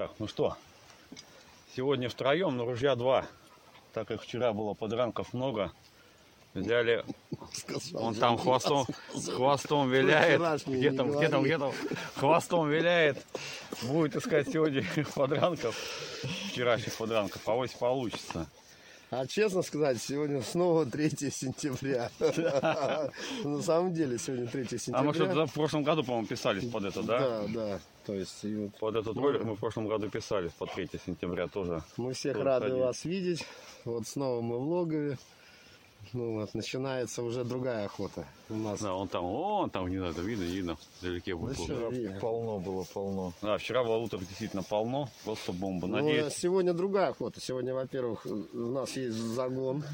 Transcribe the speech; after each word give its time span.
Так, 0.00 0.12
ну 0.18 0.26
что, 0.26 0.56
сегодня 1.76 2.08
втроем, 2.08 2.56
но 2.56 2.64
ружья 2.64 2.96
два. 2.96 3.26
Так 3.92 4.08
как 4.08 4.22
вчера 4.22 4.54
было 4.54 4.72
подранков 4.72 5.34
много, 5.34 5.72
взяли, 6.54 7.04
он 7.92 8.14
там 8.14 8.38
хвостом, 8.38 8.86
хвостом 9.12 9.90
виляет, 9.90 10.40
где 10.66 10.90
там, 10.92 11.14
где 11.14 11.28
там, 11.28 11.42
где 11.42 11.58
там, 11.58 11.74
хвостом 12.14 12.70
виляет, 12.70 13.22
будет 13.82 14.16
искать 14.16 14.48
сегодня 14.50 14.86
подранков, 15.14 15.76
вчерашних 16.48 16.94
подранков, 16.94 17.46
а 17.46 17.52
авось 17.52 17.74
получится. 17.74 18.48
А 19.10 19.26
честно 19.26 19.62
сказать, 19.62 20.00
сегодня 20.00 20.40
снова 20.40 20.86
3 20.90 21.10
сентября. 21.30 22.10
На 23.44 23.62
самом 23.62 23.92
деле 23.92 24.18
сегодня 24.18 24.46
3 24.46 24.62
А 24.92 25.02
мы 25.02 25.12
что-то 25.12 25.30
сентября. 25.30 25.46
в 25.46 25.52
прошлом 25.52 25.82
году, 25.82 26.04
по-моему, 26.04 26.28
писались 26.28 26.64
под 26.70 26.84
это, 26.84 27.02
да? 27.02 27.18
Да, 27.18 27.46
да. 27.48 27.80
То 28.06 28.14
есть 28.14 28.44
вот 28.44 28.74
Под 28.78 28.96
этот 28.96 29.16
ролик 29.16 29.42
мы 29.42 29.56
в 29.56 29.58
прошлом 29.58 29.88
году 29.88 30.08
писались, 30.08 30.52
по 30.52 30.66
3 30.66 30.88
сентября 31.04 31.48
тоже. 31.48 31.82
мы 31.96 32.12
всех 32.12 32.36
рады 32.38 32.72
вас 32.74 33.04
видеть. 33.04 33.44
Вот 33.84 34.06
снова 34.06 34.40
мы 34.40 34.58
в 34.58 34.62
логове. 34.62 35.18
Ну 36.12 36.40
вот, 36.40 36.54
начинается 36.54 37.22
уже 37.22 37.44
другая 37.44 37.84
охота 37.84 38.26
у 38.48 38.54
нас. 38.54 38.80
Да, 38.80 38.94
он 38.94 39.08
там, 39.08 39.24
он 39.24 39.70
там 39.70 39.84
внизу, 39.84 40.06
это 40.06 40.20
видно, 40.22 40.42
видно, 40.42 40.76
вдалеке 41.00 41.36
Да 41.36 41.88
видно. 41.88 42.18
Полно 42.20 42.58
было, 42.58 42.84
полно. 42.84 43.32
Да, 43.42 43.58
вчера 43.58 43.84
было 43.84 43.96
уток 43.96 44.20
действительно 44.20 44.62
полно, 44.62 45.08
просто 45.24 45.52
бомба. 45.52 45.86
Ну, 45.86 45.96
Надеюсь, 45.96 46.34
сегодня 46.34 46.72
другая 46.72 47.10
охота. 47.10 47.40
Сегодня, 47.40 47.74
во-первых, 47.74 48.26
у 48.26 48.56
нас 48.56 48.96
есть 48.96 49.16
загон. 49.16 49.84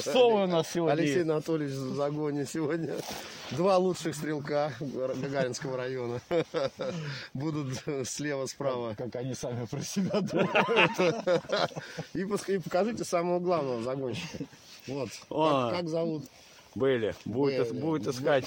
Что 0.00 0.42
у 0.42 0.46
нас 0.46 0.70
сегодня 0.72 0.92
Алексей 0.94 1.18
есть? 1.18 1.30
Анатольевич 1.30 1.74
в 1.74 1.94
загоне 1.94 2.46
сегодня. 2.46 2.94
Два 3.50 3.76
лучших 3.76 4.14
стрелка 4.14 4.72
Гагаринского 4.80 5.76
района. 5.76 6.20
Будут 7.34 7.82
слева, 8.04 8.46
справа. 8.46 8.94
Как 8.96 9.14
они 9.16 9.34
сами 9.34 9.66
про 9.66 9.80
себя 9.82 10.20
думают. 10.20 11.42
И, 12.14 12.20
и 12.52 12.58
покажите 12.58 13.04
самого 13.04 13.38
главного 13.38 13.82
загонщика. 13.82 14.38
Вот. 14.88 15.10
А. 15.30 15.70
Как, 15.70 15.80
как 15.80 15.88
зовут? 15.88 16.24
Были, 16.74 17.14
будет, 17.24 17.68
Были. 17.70 17.80
будет 17.80 18.06
искать, 18.06 18.44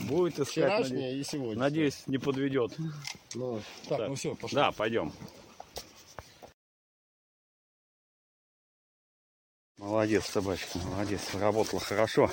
будет 0.00 0.34
искать. 0.34 0.48
Вчерашнее 0.48 1.18
и 1.18 1.24
сегодня. 1.24 1.58
Надеюсь, 1.58 2.02
не 2.06 2.18
подведет. 2.18 2.76
Ну, 3.34 3.60
Так, 3.88 3.98
Так. 3.98 4.08
ну 4.08 4.14
все, 4.14 4.34
пошли. 4.34 4.56
Да, 4.56 4.72
пойдем. 4.72 5.12
Молодец, 9.76 10.26
собачка, 10.26 10.78
молодец. 10.78 11.20
Работала 11.34 11.80
хорошо. 11.80 12.30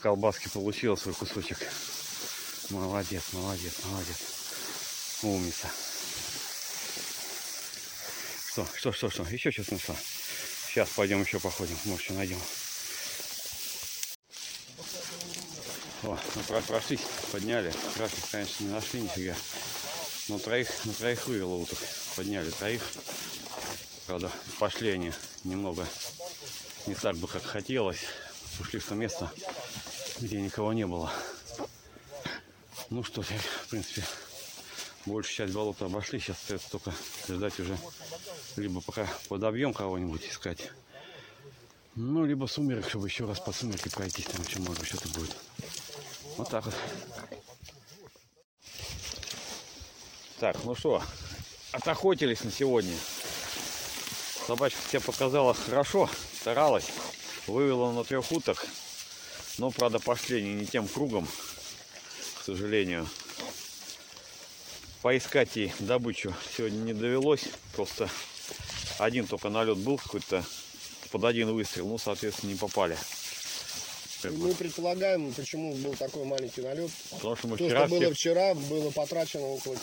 Колбаски 0.00 0.48
получила 0.48 0.96
свой 0.96 1.14
кусочек. 1.14 1.58
Молодец, 2.70 3.32
молодец, 3.32 3.74
молодец. 3.84 5.20
Умница. 5.22 5.68
Что, 8.52 8.66
что, 8.74 8.92
что, 8.92 9.10
что? 9.10 9.22
Еще 9.24 9.50
что-то 9.50 9.74
нашла? 9.74 9.94
Сейчас 10.68 10.88
пойдем 10.90 11.20
еще 11.22 11.38
походим. 11.38 11.76
Может, 11.84 12.04
что 12.04 12.14
найдем. 12.14 12.38
О, 16.02 16.18
ну, 16.34 16.42
про- 16.48 16.60
прошлись, 16.62 17.00
подняли. 17.30 17.72
Красных, 17.94 18.30
конечно, 18.30 18.64
не 18.64 18.70
нашли 18.70 19.02
нифига. 19.02 19.36
Но 20.28 20.38
троих, 20.38 20.68
на 20.84 20.92
троих 20.92 21.26
вывело 21.28 21.54
уток. 21.54 21.78
Подняли 22.16 22.50
троих. 22.50 22.82
Правда, 24.06 24.30
пошли 24.58 24.90
они 24.90 25.12
немного 25.44 25.86
не 26.86 26.94
так 26.96 27.16
бы, 27.16 27.28
как 27.28 27.44
хотелось. 27.44 28.00
Ушли 28.58 28.80
в 28.80 28.84
то 28.84 28.96
место, 28.96 29.30
где 30.18 30.40
никого 30.40 30.72
не 30.72 30.86
было. 30.86 31.12
Ну 32.90 33.04
что, 33.04 33.22
в 33.22 33.68
принципе, 33.70 34.04
большую 35.06 35.34
часть 35.34 35.54
болота 35.54 35.86
обошли. 35.86 36.18
Сейчас 36.18 36.36
остается 36.36 36.70
только 36.70 36.92
ждать 37.28 37.58
уже, 37.60 37.78
либо 38.56 38.80
пока 38.80 39.08
подобьем 39.28 39.72
кого-нибудь 39.72 40.26
искать. 40.26 40.72
Ну, 41.94 42.24
либо 42.24 42.46
сумерек, 42.46 42.88
чтобы 42.88 43.06
еще 43.06 43.24
раз 43.24 43.38
по 43.38 43.52
сумерке 43.52 43.90
пройтись, 43.90 44.24
там 44.24 44.42
еще 44.42 44.58
может 44.60 44.84
что-то 44.86 45.08
будет. 45.10 45.36
Вот 46.36 46.48
так 46.48 46.64
вот. 46.64 46.74
Так, 50.40 50.56
ну 50.64 50.74
что, 50.74 51.02
отохотились 51.72 52.42
на 52.42 52.50
сегодня. 52.50 52.96
Собачка 54.46 54.80
себя 54.88 55.00
показала 55.00 55.54
хорошо, 55.54 56.10
старалась. 56.40 56.86
Вывела 57.46 57.92
на 57.92 58.02
трех 58.02 58.30
уток. 58.32 58.66
Но, 59.58 59.70
правда, 59.70 59.98
пошли 59.98 60.38
они 60.38 60.54
не 60.54 60.66
тем 60.66 60.88
кругом, 60.88 61.28
к 62.40 62.44
сожалению. 62.44 63.08
Поискать 65.02 65.56
ей 65.56 65.72
добычу 65.78 66.34
сегодня 66.56 66.78
не 66.78 66.94
довелось. 66.94 67.44
Просто 67.74 68.08
один 68.98 69.26
только 69.26 69.48
налет 69.48 69.78
был 69.78 69.98
какой-то 69.98 70.44
под 71.10 71.24
один 71.24 71.52
выстрел. 71.52 71.86
Ну, 71.88 71.98
соответственно, 71.98 72.50
не 72.50 72.56
попали. 72.56 72.96
Бы. 74.30 74.48
мы 74.48 74.54
предполагаем, 74.54 75.32
почему 75.32 75.74
был 75.74 75.94
такой 75.94 76.24
маленький 76.24 76.60
налет. 76.62 76.90
Потому 77.10 77.36
что 77.36 77.48
мы 77.48 77.56
То, 77.56 77.64
вчера 77.64 77.86
что 77.86 77.90
было 77.90 78.00
всех 78.00 78.14
вчера, 78.14 78.54
было 78.54 78.90
потрачено 78.90 79.46
около 79.46 79.76